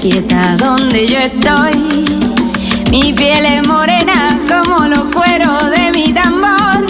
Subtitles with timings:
[0.00, 2.04] quieta donde yo estoy.
[2.90, 6.86] Mi piel es morena como los cueros de mi tambor.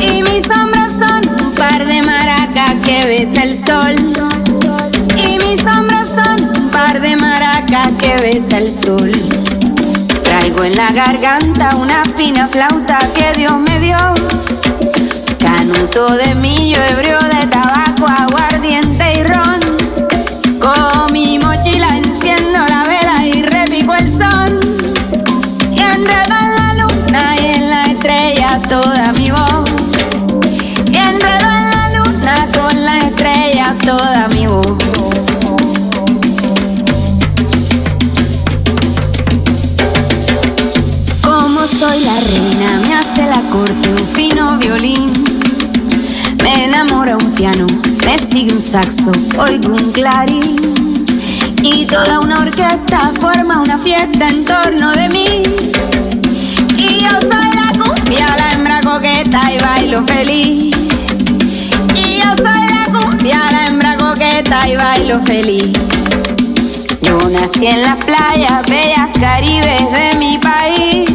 [0.00, 3.96] Y mis hombros son un par de maracas que besa el sol.
[5.16, 9.12] Y mis hombros son un par de maracas que besa el sol.
[10.22, 13.98] Traigo en la garganta una fina flauta que Dios me dio.
[15.38, 19.60] Canuto de millo, ebrio de tabaco, aguardiente y ron.
[20.58, 21.11] Con
[48.72, 51.04] saxo, oigo un clarín.
[51.62, 55.42] Y toda una orquesta forma una fiesta en torno de mí.
[56.78, 60.74] Y yo soy la cumbia, la hembra coqueta y bailo feliz.
[61.94, 65.72] Y yo soy la cumbia, la hembra coqueta y bailo feliz.
[67.02, 71.10] Yo nací en las playas bellas caribes de mi país.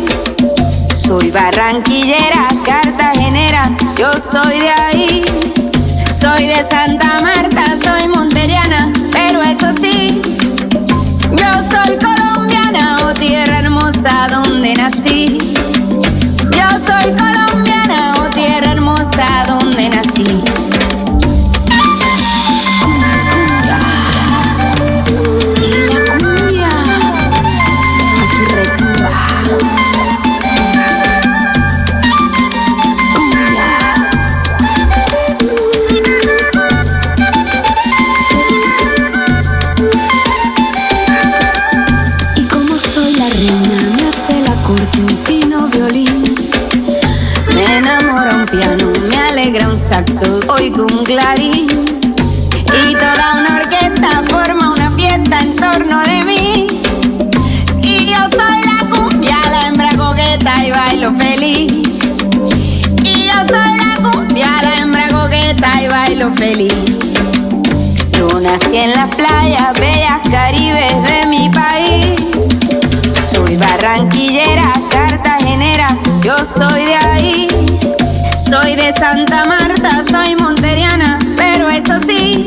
[0.95, 5.66] Soy barranquillera, cartagenera, yo soy de ahí.
[6.28, 10.22] Soy de Santa Marta, soy monteriana, pero eso sí,
[11.31, 15.17] yo soy colombiana, oh tierra hermosa donde nací.
[68.67, 72.20] Nací en las playas bellas caribes de mi país.
[73.23, 77.48] Soy barranquillera, cartagenera, yo soy de ahí.
[78.38, 82.45] Soy de Santa Marta, soy monteriana, pero eso sí,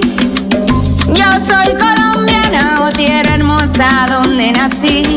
[1.15, 5.17] yo soy colombiana, oh tierra hermosa donde nací.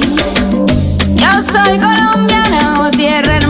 [1.15, 3.42] Yo soy colombiana, oh tierra hermosa.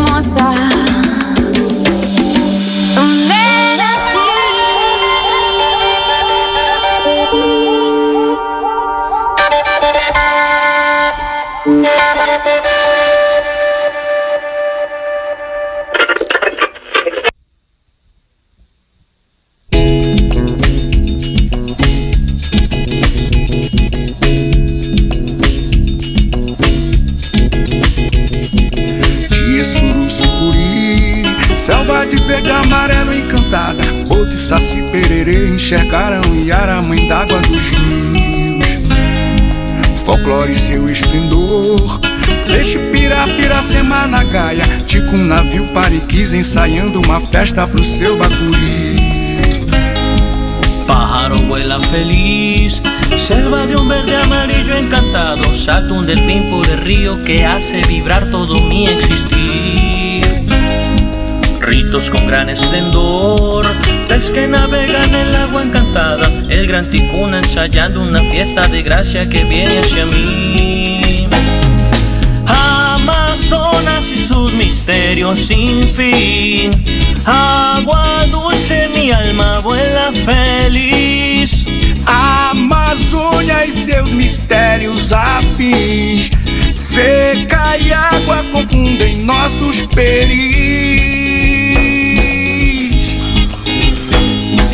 [46.13, 48.96] Pariquis ensaiando uma festa pro seu bacuri
[50.85, 52.82] Pájaro vuela feliz,
[53.17, 58.26] selva de un verde amarillo encantado, salta un delfín por el río que hace vibrar
[58.26, 60.23] todo mi existir.
[61.61, 63.66] Ritos con gran esplendor,
[64.09, 69.46] pez que navegan el agua encantada, el gran ticuna ensayando una fiesta de gracia que
[69.46, 71.28] viene hacia mí.
[72.46, 74.17] Amazonas y
[74.84, 76.72] sus misterios sin fin.
[77.26, 81.66] Agua dulce, mi alma vuela feliz.
[82.06, 86.32] Amazônia e seus mistérios afins
[86.70, 91.12] Seca e água confundem nossos peris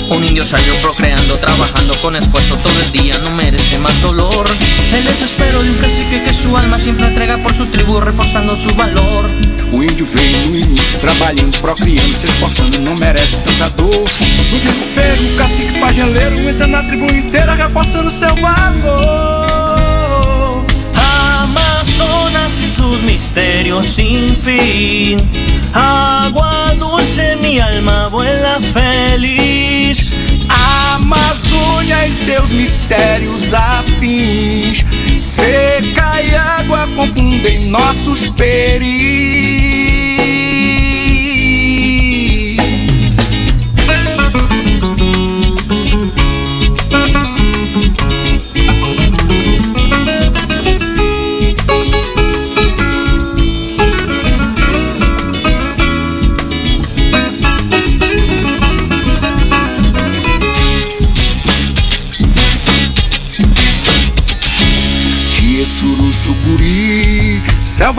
[0.09, 4.47] Un indio salió procreando, trabajando con esfuerzo todo el día, no merece más dolor.
[4.91, 8.73] El desespero de un cacique que su alma siempre entrega por su tribu, reforzando su
[8.75, 9.29] valor.
[9.71, 14.09] O índio veio no início trabalhando, procriando, se esforçando, não merece tanta dor.
[14.51, 19.45] No desespero, o cacique pageleiro entra na tribo inteira, reforçando seu valor.
[20.95, 25.17] Amazonas y sus misterios sin fin.
[25.71, 29.58] Agua dulce, mi alma vuela feliz.
[31.79, 34.85] sonha e seus mistérios afins.
[35.17, 39.68] Seca e água confundem nossos peris.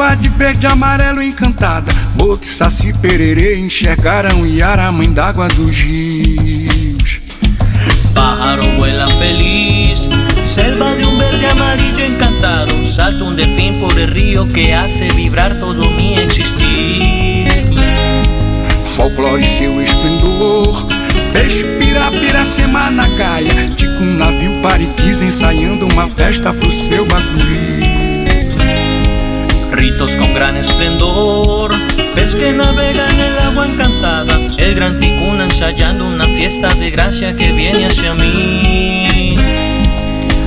[0.00, 7.20] Selva de verde amarelo encantada, boto, saci, pererê, enxergaram Yara, mãe d'água dos rios.
[8.14, 10.08] Pájaro vuela feliz,
[10.42, 15.60] selva de un verde amarillo encantado, salta un delfín por el río que hace vibrar
[15.60, 17.46] todo mi existir.
[18.96, 20.86] Folclore seu esplendor,
[21.34, 27.69] peixe, pirapira, semana caia, tipo um navio pariquis ensaiando uma festa pro seu bacuri.
[30.00, 31.70] Con gran esplendor,
[32.14, 37.36] pez que navega en el agua encantada, el gran ticuna ensayando una fiesta de gracia
[37.36, 39.36] que viene hacia mí.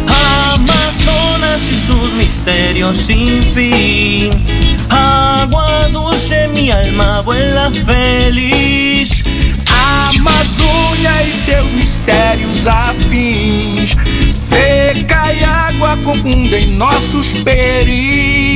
[0.08, 4.32] Amazonas y sus misterios sin fin,
[4.90, 9.24] agua dulce mi alma vuela feliz.
[9.68, 13.96] Amazônia e seus mistérios afins,
[14.32, 18.53] seca e água confundem nossos peris.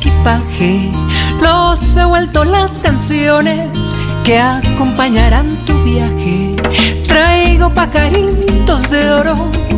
[0.00, 0.90] Equipaje.
[1.42, 6.56] Los he vuelto las canciones que acompañarán tu viaje.
[7.06, 9.34] Traigo pajaritos de oro,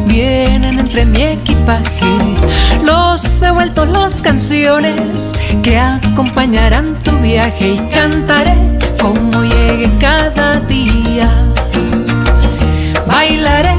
[0.07, 2.07] vienen entre mi equipaje.
[2.85, 11.29] Los he vuelto las canciones que acompañarán tu viaje y cantaré como llegue cada día.
[13.09, 13.77] Bailaré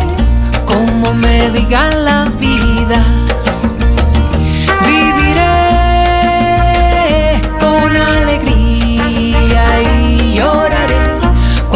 [0.65, 3.22] como me diga la vida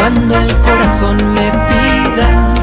[0.08, 2.57] cuando el corazón me pida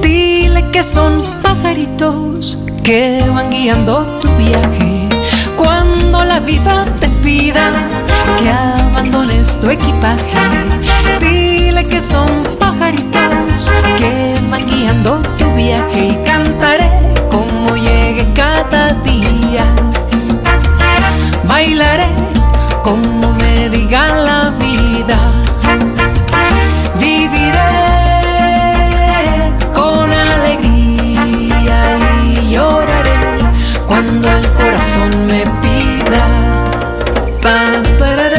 [0.00, 1.12] Dile que son
[1.42, 5.08] pajaritos que van guiando tu viaje.
[5.56, 7.86] Cuando la vida te pida
[8.40, 10.38] que abandones tu equipaje,
[11.20, 16.90] dile que son pajaritos que van guiando tu viaje y cantaré
[17.30, 19.70] como llegue cada día.
[21.46, 22.08] Bailaré
[22.82, 25.40] como me diga la vida
[38.06, 38.29] de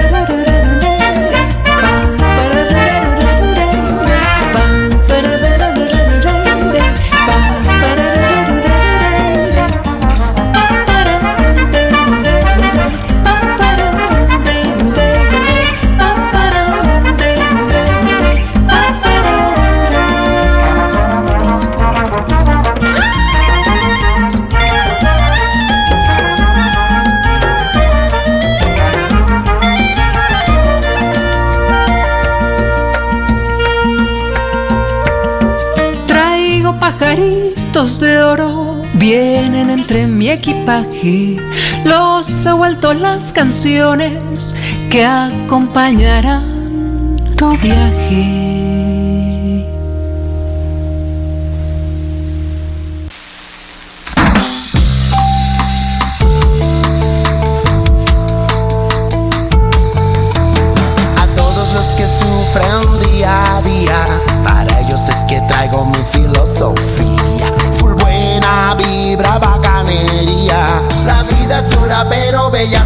[39.91, 41.35] entre mi equipaje.
[41.83, 44.55] Los he vuelto las canciones
[44.89, 48.50] que acompañarán tu viaje.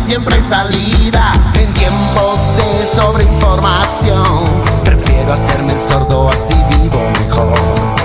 [0.05, 4.23] Siempre salida en tiempos de sobreinformación.
[4.83, 7.57] Prefiero hacerme el sordo así vivo mejor.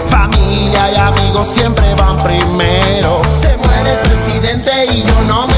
[0.09, 3.21] Familia y amigos siempre van primero.
[3.41, 5.50] Se muere el presidente y yo no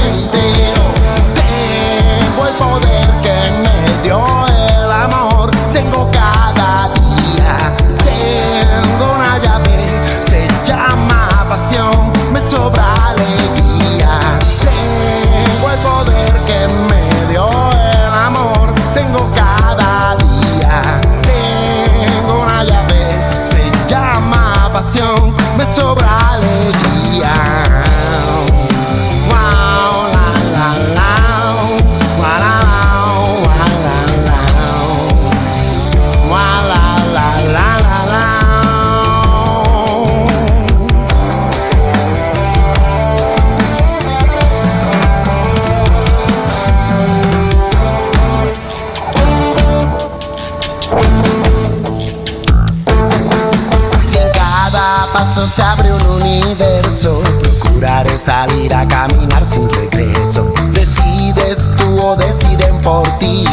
[58.23, 60.53] salir a caminar sin regreso.
[60.71, 63.43] Decides tú o deciden por ti.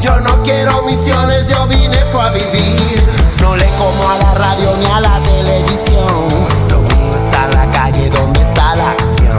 [0.00, 3.04] Yo no quiero misiones, yo vine fue vivir.
[3.42, 6.28] No le como a la radio ni a la televisión.
[6.70, 9.38] Lo mío está en la calle donde está la acción.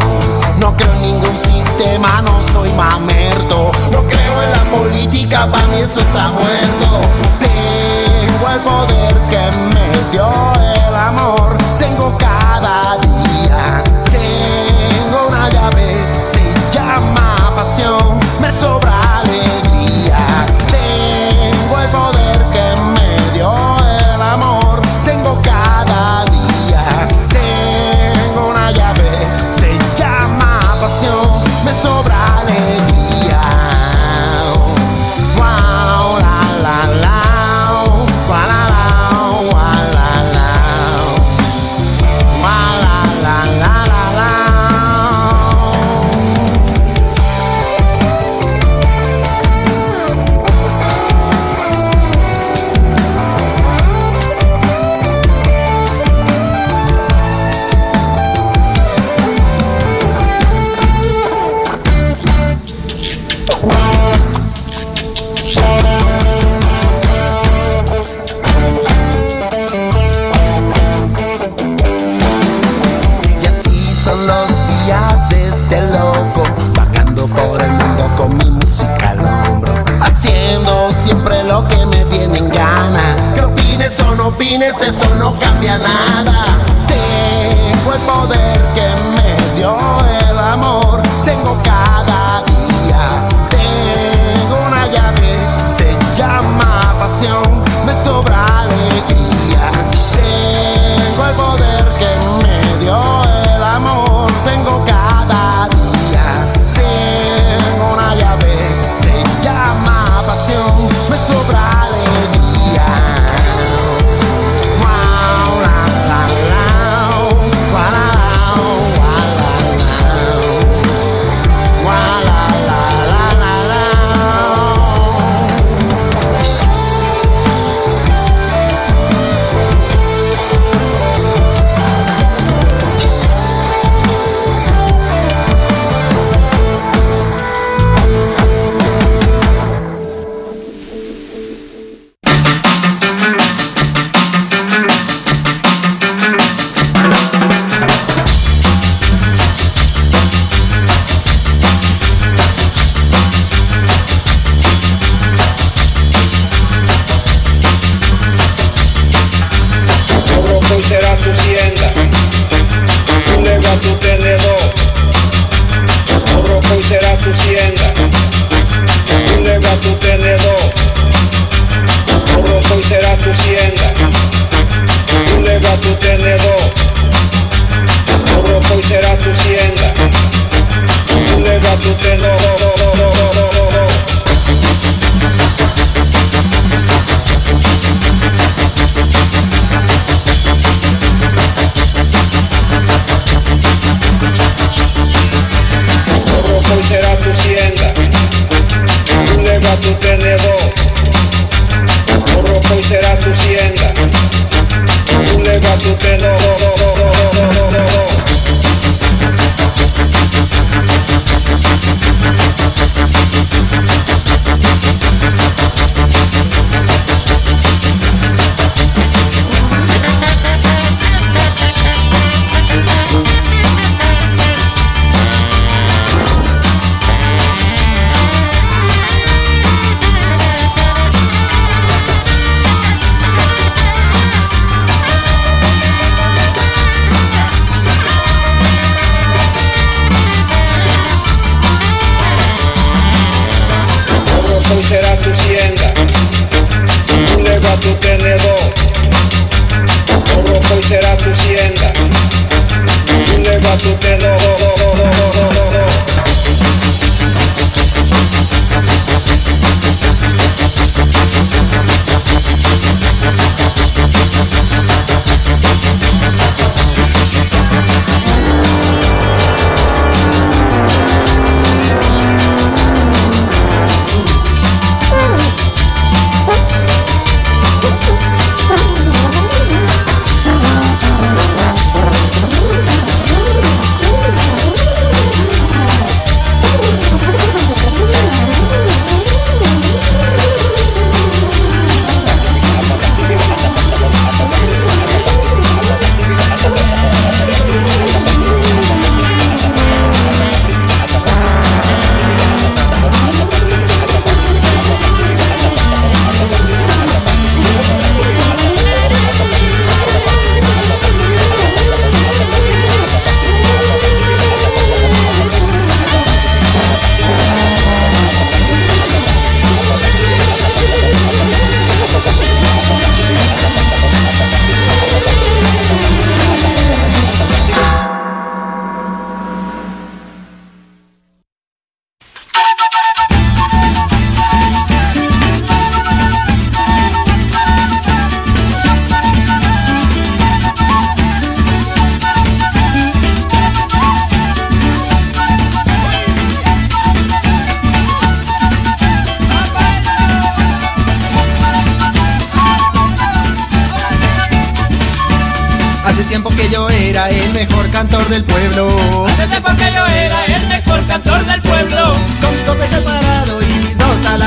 [0.59, 3.71] No creo en ningún sistema, no soy mamerto.
[3.91, 7.01] No creo en la política, para mí eso está muerto.
[7.39, 10.27] Tengo el poder que me dio
[10.61, 11.57] el amor.
[11.79, 12.15] Tengo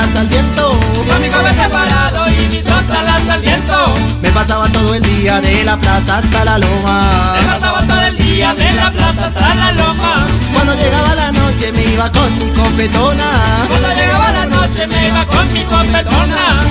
[0.09, 0.81] alas al viento.
[1.09, 3.95] Con mi copete parado y mis dos alas al viento.
[4.23, 7.35] Me pasaba todo el día de la plaza hasta la loma.
[7.41, 10.27] Me pasaba todo el día de la plaza hasta la loma.
[10.53, 13.67] Cuando llegaba la noche me iba con mi copetona.
[13.69, 16.63] Cuando llegaba la noche me iba con mi copetona.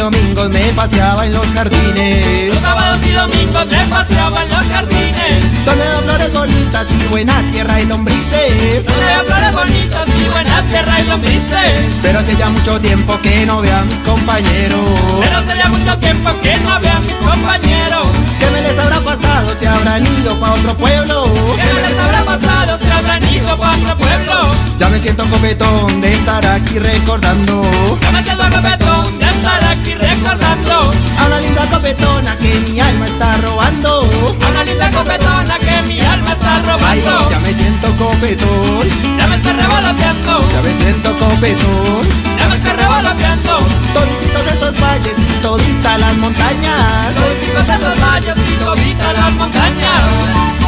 [0.00, 2.54] Domingos me paseaba en los jardines.
[2.54, 5.64] Los sábados y domingos me paseaba en los jardines.
[5.66, 8.86] Donde hay flores bonitas y buena tierra y lombrices.
[8.86, 11.94] Donde hay flores bonitas y buena tierra y lombrices.
[12.00, 14.88] Pero hace ya mucho tiempo que no veo a mis compañeros.
[15.20, 18.06] Pero hace ya mucho tiempo que no veo a mis compañeros.
[18.40, 19.54] ¿Qué me les habrá pasado?
[19.58, 21.24] Se habrán ido pa' otro pueblo.
[21.56, 22.78] ¿Qué me les habrá pasado?
[22.78, 24.34] Se habrán ido pa' otro pueblo.
[24.78, 27.62] Ya me siento copetón de estar aquí recordando.
[28.00, 30.92] Ya me siento copetón de estar aquí recordando.
[31.18, 34.10] A una linda copetona que mi alma está robando.
[34.42, 36.86] A una linda copetona que mi alma está robando.
[36.86, 38.88] Ay, ya me siento copetón.
[39.18, 40.52] Ya me estoy revoloteando.
[40.52, 42.02] Ya me siento copetón.
[42.38, 43.58] Ya me estoy revoloteando.
[43.92, 45.19] Toditos estos valles
[45.50, 47.14] y toditas las montañas.
[47.14, 50.59] Toditos esos valles y toditas las montañas.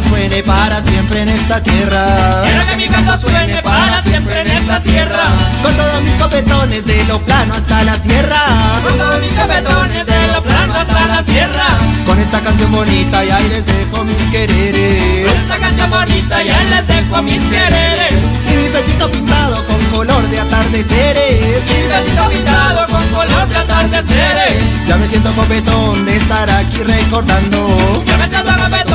[0.00, 2.42] Canto suene para siempre en esta tierra.
[2.44, 5.28] Quiero que mi canto suene para siempre en esta tierra.
[5.62, 8.40] Con todos mis copetones de lo plano hasta la sierra.
[8.82, 11.66] Con todos mis copetones de lo plano hasta la sierra.
[12.06, 15.36] Con esta canción bonita y ahí les dejo mis Con quereres.
[15.42, 18.24] esta canción bonita ya les dejo mis quereres.
[18.50, 21.62] Y mi pechito pintado con color de atardeceres.
[21.68, 24.62] Y un besito pintado con color de atardeceres.
[24.86, 28.02] Ya me siento copetón de estar aquí recordando.
[28.06, 28.89] Ya me siento copetón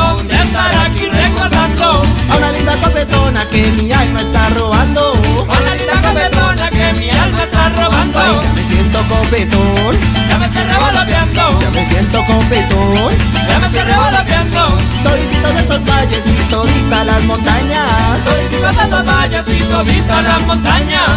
[3.56, 5.14] que mi alma está robando.
[5.48, 8.20] A una linda copetona que mi alma está robando.
[8.20, 9.96] Ay, ya me siento copetón.
[10.30, 11.60] Ya me estoy revoloteando.
[11.62, 13.14] Ya me siento copetón.
[13.48, 14.78] Ya me estoy revoloteando.
[15.04, 18.20] Todititos de estos valles y toditas las montañas.
[18.26, 21.10] Soy tipo de esos valles y todita las montañas.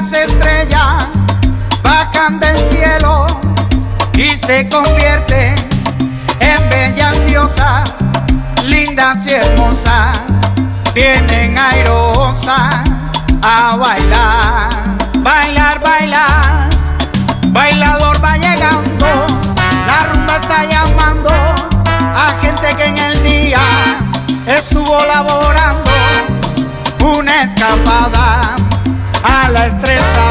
[0.00, 1.06] Las estrellas
[1.82, 3.26] bajan del cielo
[4.14, 5.56] y se convierten
[6.38, 7.90] en bellas diosas,
[8.64, 10.18] lindas y hermosas,
[10.94, 12.84] vienen airosas
[13.42, 14.68] a bailar,
[15.16, 16.68] bailar, bailar.
[17.48, 19.06] Bailador va llegando,
[19.84, 23.60] la rumba está llamando a gente que en el día
[24.46, 25.90] estuvo laborando
[27.00, 28.57] una escapada
[29.50, 30.27] la estresada